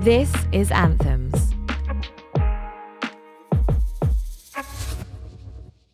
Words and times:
This 0.00 0.32
is 0.52 0.70
Anthems. 0.70 1.54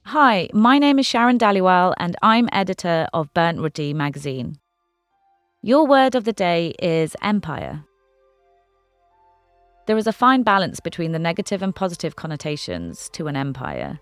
Hi, 0.04 0.48
my 0.53 0.79
name 0.79 0.98
is 0.98 1.06
Sharan 1.06 1.38
Dhaliwal, 1.38 1.95
and 1.98 2.16
I'm 2.21 2.48
editor 2.50 3.06
of 3.12 3.32
Burnt 3.32 3.61
Roti 3.61 3.95
magazine. 3.95 4.58
Your 5.62 5.87
word 5.87 6.16
of 6.16 6.24
the 6.24 6.32
day 6.32 6.74
is 6.82 7.14
empire. 7.22 7.84
There 9.86 9.96
is 9.96 10.08
a 10.08 10.12
fine 10.12 10.42
balance 10.42 10.80
between 10.80 11.12
the 11.12 11.18
negative 11.18 11.62
and 11.62 11.72
positive 11.72 12.16
connotations 12.16 13.08
to 13.12 13.28
an 13.28 13.36
empire. 13.36 14.00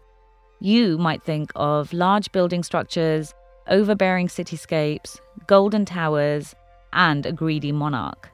You 0.61 0.97
might 0.97 1.23
think 1.23 1.51
of 1.55 1.93
large 1.93 2.33
building 2.33 2.63
structures, 2.63 3.35
overbearing 3.69 4.29
cityscapes, 4.29 5.19
golden 5.49 5.85
towers, 5.85 6.55
and 6.93 7.27
a 7.27 7.33
greedy 7.33 7.73
monarch. 7.73 8.31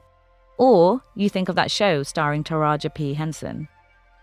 Or 0.57 1.01
you 1.15 1.29
think 1.29 1.49
of 1.49 1.55
that 1.55 1.71
show 1.71 2.03
starring 2.03 2.43
Taraji 2.43 2.93
P. 2.93 3.15
Henson. 3.15 3.67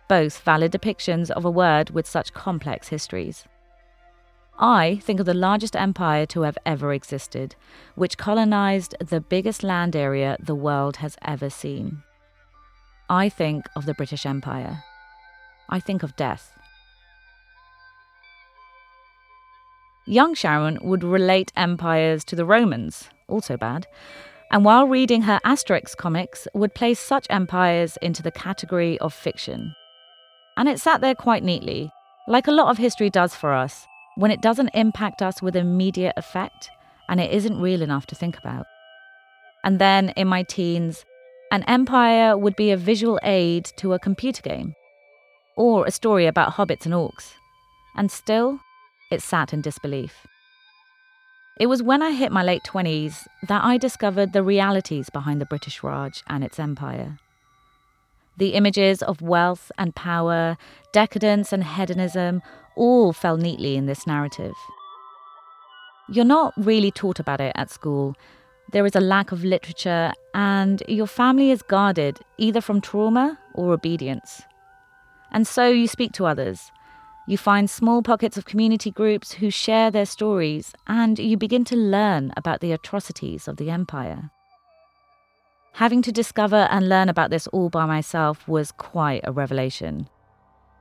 Both 0.09 0.41
valid 0.41 0.73
depictions 0.73 1.31
of 1.31 1.45
a 1.45 1.51
word 1.51 1.91
with 1.91 2.07
such 2.07 2.33
complex 2.33 2.89
histories. 2.89 3.45
I 4.59 5.01
think 5.03 5.19
of 5.19 5.27
the 5.27 5.35
largest 5.35 5.75
empire 5.75 6.27
to 6.27 6.43
have 6.43 6.59
ever 6.65 6.93
existed, 6.93 7.57
which 7.95 8.19
colonized 8.19 8.95
the 9.01 9.21
biggest 9.21 9.63
land 9.63 9.97
area 9.97 10.37
the 10.39 10.55
world 10.55 10.97
has 10.97 11.17
ever 11.23 11.51
seen. 11.51 12.03
I 13.09 13.29
think 13.29 13.67
of 13.75 13.87
the 13.87 13.95
British 13.95 14.25
Empire. 14.25 14.85
I 15.69 15.81
think 15.81 16.03
of 16.03 16.17
death. 16.17 16.53
Young 20.07 20.35
Sharan 20.35 20.83
would 20.83 21.05
relate 21.05 21.53
empires 21.57 22.25
to 22.25 22.37
the 22.37 22.45
Romans, 22.45 23.09
also 23.29 23.57
bad, 23.57 23.87
and 24.51 24.65
while 24.65 24.87
reading 24.87 25.23
her 25.23 25.41
Asterix 25.45 25.97
comics, 25.97 26.49
would 26.55 26.75
place 26.75 26.99
such 26.99 27.27
empires 27.31 27.97
into 28.03 28.23
the 28.23 28.33
category 28.33 28.99
of 28.99 29.15
fiction. 29.15 29.75
And 30.57 30.69
it 30.69 30.81
sat 30.81 31.01
there 31.01 31.15
quite 31.15 31.43
neatly, 31.43 31.91
like 32.29 32.47
a 32.47 32.53
lot 32.53 32.69
of 32.69 32.79
history 32.79 33.11
does 33.11 33.35
for 33.35 33.55
us, 33.55 33.87
when 34.17 34.31
it 34.31 34.43
doesn't 34.43 34.71
impact 34.75 35.23
us 35.23 35.41
with 35.41 35.57
immediate 35.57 36.15
effect 36.17 36.69
and 37.09 37.21
it 37.21 37.31
isn't 37.31 37.61
real 37.61 37.83
enough 37.83 38.07
to 38.07 38.15
think 38.15 38.37
about. 38.39 38.67
And 39.65 39.79
then 39.79 40.11
in 40.11 40.29
my 40.29 40.43
teens, 40.43 41.05
an 41.51 41.63
empire 41.65 42.37
would 42.37 42.57
be 42.57 42.71
a 42.71 42.77
visual 42.77 43.21
aid 43.23 43.71
to 43.77 43.93
a 43.93 43.99
computer 43.99 44.43
game, 44.43 44.75
or 45.57 45.87
a 45.87 45.91
story 45.91 46.27
about 46.27 46.55
hobbits 46.55 46.85
and 46.87 46.95
orcs. 46.95 47.35
And 47.97 48.11
still, 48.11 48.61
it 49.13 49.23
sat 49.23 49.53
in 49.53 49.61
disbelief. 49.61 50.27
It 51.59 51.67
was 51.67 51.83
when 51.83 52.03
I 52.03 52.13
hit 52.13 52.33
my 52.33 52.43
late 52.43 52.63
20s 52.65 53.27
that 53.47 53.63
I 53.63 53.77
discovered 53.77 54.33
the 54.33 54.43
realities 54.43 55.11
behind 55.11 55.41
the 55.41 55.47
British 55.47 55.83
Raj 55.83 56.23
and 56.27 56.43
its 56.43 56.59
empire. 56.59 57.19
The 58.39 58.55
images 58.55 59.03
of 59.03 59.21
wealth 59.21 59.71
and 59.77 59.95
power, 59.95 60.57
decadence 60.93 61.53
and 61.53 61.63
hedonism 61.63 62.43
all 62.75 63.13
fell 63.13 63.37
neatly 63.37 63.77
in 63.77 63.87
this 63.87 64.07
narrative. 64.07 64.55
You're 66.09 66.25
not 66.25 66.55
really 66.57 66.91
taught 66.91 67.21
about 67.21 67.41
it 67.41 67.53
at 67.55 67.71
school. 67.71 68.17
There 68.73 68.87
is 68.87 68.97
a 68.97 69.01
lack 69.01 69.33
of 69.33 69.45
literature, 69.45 70.13
and 70.35 70.83
your 70.89 71.07
family 71.07 71.51
is 71.51 71.63
guarded 71.63 72.19
either 72.39 72.63
from 72.63 72.81
trauma 72.81 73.39
or 73.55 73.75
obedience. 73.75 74.43
And 75.31 75.47
so 75.47 75.69
you 75.69 75.87
speak 75.87 76.13
to 76.13 76.27
others, 76.27 76.73
you 77.27 77.39
find 77.39 77.71
small 77.71 78.03
pockets 78.03 78.37
of 78.37 78.45
community 78.45 78.91
groups 78.91 79.33
who 79.33 79.51
share 79.51 79.91
their 79.91 80.07
stories, 80.07 80.73
and 80.87 81.19
you 81.19 81.37
begin 81.37 81.65
to 81.65 81.77
learn 81.77 82.33
about 82.37 82.61
the 82.61 82.73
atrocities 82.73 83.47
of 83.47 83.57
the 83.57 83.71
empire. 83.71 84.31
Having 85.75 86.03
to 86.03 86.13
discover 86.13 86.69
and 86.71 86.89
learn 86.89 87.09
about 87.09 87.31
this 87.31 87.47
all 87.49 87.71
by 87.71 87.87
myself 87.87 88.47
was 88.49 88.73
quite 88.73 89.23
a 89.25 89.33
revelation. 89.33 90.09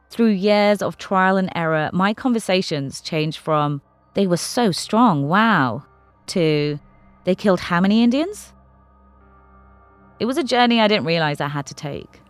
Through 0.09 0.31
years 0.31 0.81
of 0.81 0.97
trial 0.97 1.37
and 1.37 1.49
error, 1.55 1.89
my 1.93 2.13
conversations 2.13 3.01
changed 3.01 3.37
from, 3.37 3.81
they 4.15 4.27
were 4.27 4.37
so 4.37 4.71
strong, 4.71 5.29
wow, 5.29 5.85
to, 6.27 6.79
they 7.23 7.35
killed 7.35 7.61
how 7.61 7.79
many 7.79 8.03
Indians? 8.03 8.51
It 10.19 10.25
was 10.25 10.37
a 10.37 10.43
journey 10.43 10.81
I 10.81 10.87
didn't 10.87 11.05
realize 11.05 11.39
I 11.39 11.47
had 11.47 11.65
to 11.67 11.73
take 11.73 12.20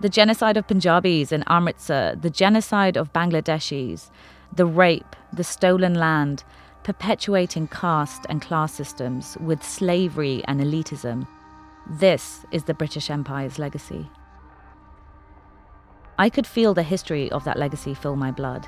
the 0.00 0.08
genocide 0.08 0.56
of 0.56 0.66
Punjabis 0.66 1.32
in 1.32 1.44
Amritsar, 1.46 2.16
the 2.16 2.30
genocide 2.30 2.96
of 2.96 3.12
Bangladeshis, 3.12 4.10
the 4.52 4.66
rape, 4.66 5.16
the 5.32 5.44
stolen 5.44 5.94
land, 5.94 6.44
perpetuating 6.82 7.68
caste 7.68 8.26
and 8.28 8.42
class 8.42 8.74
systems 8.74 9.36
with 9.40 9.62
slavery 9.62 10.42
and 10.46 10.60
elitism. 10.60 11.26
This 11.88 12.44
is 12.50 12.64
the 12.64 12.74
British 12.74 13.10
Empire's 13.10 13.58
legacy. 13.58 14.08
I 16.18 16.30
could 16.30 16.46
feel 16.46 16.74
the 16.74 16.82
history 16.82 17.30
of 17.32 17.44
that 17.44 17.58
legacy 17.58 17.94
fill 17.94 18.16
my 18.16 18.30
blood. 18.30 18.66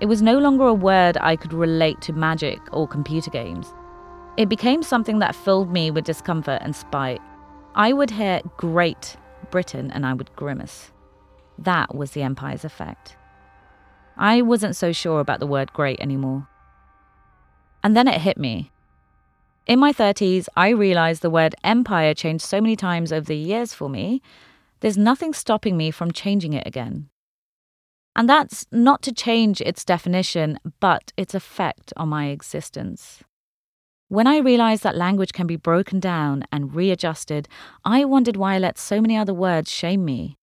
It 0.00 0.06
was 0.06 0.22
no 0.22 0.38
longer 0.38 0.66
a 0.66 0.74
word 0.74 1.16
I 1.20 1.36
could 1.36 1.52
relate 1.52 2.00
to 2.02 2.12
magic 2.12 2.60
or 2.72 2.88
computer 2.88 3.30
games. 3.30 3.72
It 4.36 4.48
became 4.48 4.82
something 4.82 5.20
that 5.20 5.34
filled 5.34 5.72
me 5.72 5.90
with 5.90 6.04
discomfort 6.04 6.60
and 6.62 6.76
spite. 6.76 7.22
I 7.74 7.92
would 7.92 8.10
hear 8.10 8.40
great 8.56 9.16
Britain 9.50 9.90
and 9.90 10.04
I 10.06 10.12
would 10.12 10.34
grimace. 10.36 10.92
That 11.58 11.94
was 11.94 12.12
the 12.12 12.22
Empire's 12.22 12.64
effect. 12.64 13.16
I 14.16 14.42
wasn't 14.42 14.76
so 14.76 14.92
sure 14.92 15.20
about 15.20 15.40
the 15.40 15.46
word 15.46 15.72
great 15.72 16.00
anymore. 16.00 16.48
And 17.82 17.96
then 17.96 18.08
it 18.08 18.20
hit 18.20 18.38
me. 18.38 18.70
In 19.66 19.78
my 19.78 19.92
30s, 19.92 20.48
I 20.56 20.70
realized 20.70 21.22
the 21.22 21.30
word 21.30 21.54
empire 21.64 22.14
changed 22.14 22.44
so 22.44 22.60
many 22.60 22.76
times 22.76 23.12
over 23.12 23.26
the 23.26 23.36
years 23.36 23.74
for 23.74 23.88
me, 23.88 24.22
there's 24.80 24.96
nothing 24.96 25.34
stopping 25.34 25.76
me 25.76 25.90
from 25.90 26.12
changing 26.12 26.52
it 26.52 26.66
again. 26.66 27.08
And 28.14 28.28
that's 28.28 28.64
not 28.70 29.02
to 29.02 29.12
change 29.12 29.60
its 29.60 29.84
definition, 29.84 30.58
but 30.80 31.12
its 31.16 31.34
effect 31.34 31.92
on 31.96 32.08
my 32.08 32.26
existence. 32.26 33.22
When 34.08 34.28
I 34.28 34.38
realized 34.38 34.84
that 34.84 34.96
language 34.96 35.32
can 35.32 35.48
be 35.48 35.56
broken 35.56 35.98
down 35.98 36.44
and 36.52 36.74
readjusted, 36.74 37.48
I 37.84 38.04
wondered 38.04 38.36
why 38.36 38.54
I 38.54 38.58
let 38.58 38.78
so 38.78 39.00
many 39.00 39.16
other 39.16 39.34
words 39.34 39.70
shame 39.70 40.04
me. 40.04 40.36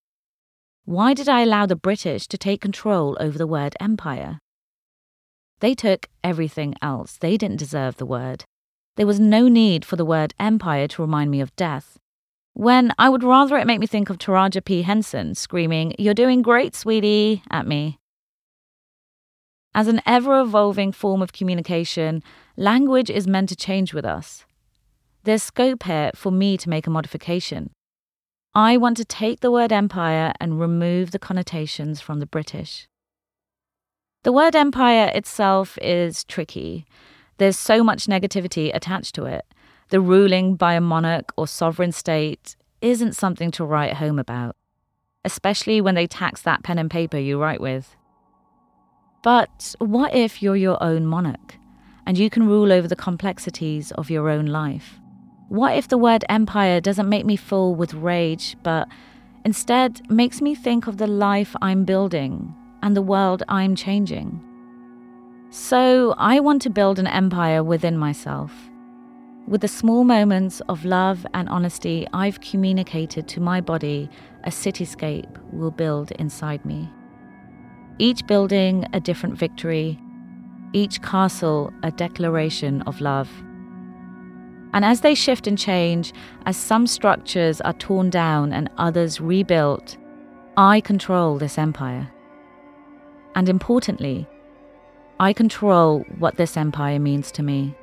Why 0.83 1.13
did 1.13 1.29
I 1.29 1.41
allow 1.41 1.65
the 1.65 1.77
British 1.77 2.27
to 2.27 2.37
take 2.37 2.59
control 2.59 3.15
over 3.21 3.37
the 3.37 3.47
word 3.47 3.77
empire? 3.79 4.39
They 5.61 5.73
took 5.75 6.07
everything 6.25 6.75
else. 6.81 7.15
They 7.15 7.37
didn't 7.37 7.59
deserve 7.59 7.95
the 7.95 8.05
word. 8.05 8.43
There 8.97 9.07
was 9.07 9.19
no 9.19 9.47
need 9.47 9.85
for 9.85 9.95
the 9.95 10.05
word 10.05 10.33
empire 10.37 10.89
to 10.89 11.01
remind 11.01 11.31
me 11.31 11.39
of 11.39 11.55
death. 11.55 11.97
When 12.51 12.93
I 12.99 13.07
would 13.07 13.23
rather 13.23 13.55
it 13.55 13.65
make 13.65 13.79
me 13.79 13.87
think 13.87 14.09
of 14.09 14.17
Taraji 14.17 14.65
P. 14.65 14.81
Henson 14.81 15.35
screaming, 15.35 15.95
You're 15.97 16.13
doing 16.13 16.41
great, 16.41 16.75
sweetie, 16.75 17.43
at 17.49 17.65
me. 17.65 17.97
As 19.73 19.87
an 19.87 20.01
ever 20.05 20.41
evolving 20.41 20.91
form 20.91 21.21
of 21.21 21.31
communication, 21.31 22.21
language 22.55 23.09
is 23.09 23.27
meant 23.27 23.49
to 23.49 23.55
change 23.55 23.93
with 23.93 24.05
us. 24.05 24.45
There's 25.23 25.43
scope 25.43 25.83
here 25.83 26.11
for 26.15 26.31
me 26.31 26.57
to 26.57 26.69
make 26.69 26.85
a 26.85 26.91
modification. 26.91 27.71
I 28.53 28.77
want 28.77 28.97
to 28.97 29.05
take 29.05 29.39
the 29.39 29.51
word 29.51 29.71
empire 29.71 30.33
and 30.39 30.59
remove 30.59 31.11
the 31.11 31.19
connotations 31.19 32.01
from 32.01 32.19
the 32.19 32.27
British. 32.27 32.87
The 34.23 34.31
word 34.31 34.55
empire 34.55 35.11
itself 35.15 35.77
is 35.81 36.23
tricky. 36.25 36.85
There's 37.39 37.57
so 37.57 37.83
much 37.83 38.05
negativity 38.05 38.73
attached 38.73 39.15
to 39.15 39.25
it. 39.25 39.45
The 39.89 39.99
ruling 39.99 40.55
by 40.55 40.75
a 40.75 40.81
monarch 40.81 41.33
or 41.35 41.47
sovereign 41.47 41.91
state 41.91 42.55
isn't 42.81 43.15
something 43.15 43.49
to 43.51 43.65
write 43.65 43.95
home 43.95 44.19
about, 44.19 44.55
especially 45.25 45.81
when 45.81 45.95
they 45.95 46.05
tax 46.05 46.41
that 46.43 46.63
pen 46.63 46.77
and 46.77 46.91
paper 46.91 47.17
you 47.17 47.41
write 47.41 47.61
with. 47.61 47.95
But 49.23 49.73
what 49.79 50.13
if 50.13 50.43
you're 50.43 50.55
your 50.55 50.81
own 50.83 51.05
monarch 51.05 51.55
and 52.05 52.17
you 52.17 52.29
can 52.29 52.47
rule 52.47 52.71
over 52.71 52.87
the 52.87 52.95
complexities 52.95 53.91
of 53.93 54.09
your 54.09 54.29
own 54.29 54.45
life? 54.47 54.99
What 55.49 55.77
if 55.77 55.87
the 55.87 55.97
word 55.97 56.25
empire 56.29 56.81
doesn't 56.81 57.09
make 57.09 57.25
me 57.25 57.35
full 57.35 57.75
with 57.75 57.93
rage, 57.93 58.55
but 58.63 58.87
instead 59.45 60.09
makes 60.09 60.41
me 60.41 60.55
think 60.55 60.87
of 60.87 60.97
the 60.97 61.07
life 61.07 61.55
I'm 61.61 61.85
building 61.85 62.55
and 62.81 62.95
the 62.95 63.01
world 63.01 63.43
I'm 63.47 63.75
changing? 63.75 64.41
So 65.49 66.15
I 66.17 66.39
want 66.39 66.61
to 66.63 66.69
build 66.69 66.97
an 66.97 67.07
empire 67.07 67.63
within 67.63 67.97
myself. 67.97 68.51
With 69.45 69.61
the 69.61 69.67
small 69.67 70.03
moments 70.03 70.61
of 70.69 70.85
love 70.85 71.27
and 71.33 71.49
honesty 71.49 72.07
I've 72.13 72.41
communicated 72.41 73.27
to 73.27 73.41
my 73.41 73.61
body, 73.61 74.09
a 74.45 74.49
cityscape 74.49 75.37
will 75.51 75.71
build 75.71 76.11
inside 76.13 76.65
me. 76.65 76.89
Each 77.99 78.25
building 78.25 78.87
a 78.93 78.99
different 78.99 79.37
victory, 79.37 79.99
each 80.73 81.01
castle 81.01 81.71
a 81.83 81.91
declaration 81.91 82.81
of 82.83 82.99
love. 82.99 83.29
And 84.73 84.83
as 84.83 85.01
they 85.01 85.13
shift 85.13 85.45
and 85.45 85.57
change, 85.57 86.13
as 86.47 86.57
some 86.57 86.87
structures 86.87 87.61
are 87.61 87.73
torn 87.73 88.09
down 88.09 88.51
and 88.51 88.69
others 88.77 89.21
rebuilt, 89.21 89.97
I 90.57 90.81
control 90.81 91.37
this 91.37 91.59
empire. 91.59 92.11
And 93.35 93.47
importantly, 93.47 94.27
I 95.19 95.31
control 95.31 96.05
what 96.17 96.37
this 96.37 96.57
empire 96.57 96.99
means 96.99 97.31
to 97.33 97.43
me. 97.43 97.75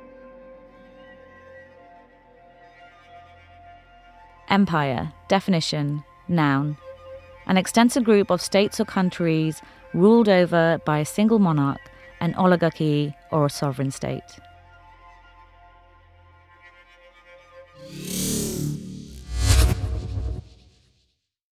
Empire, 4.49 5.13
definition, 5.29 6.03
noun. 6.27 6.75
An 7.47 7.55
extensive 7.55 8.03
group 8.03 8.29
of 8.29 8.41
states 8.41 8.81
or 8.81 8.85
countries 8.85 9.61
ruled 9.93 10.27
over 10.27 10.79
by 10.85 10.99
a 10.99 11.05
single 11.05 11.39
monarch 11.39 11.79
an 12.21 12.33
oligarchy, 12.35 13.13
or 13.31 13.47
a 13.47 13.49
sovereign 13.49 13.91
state. 13.91 14.39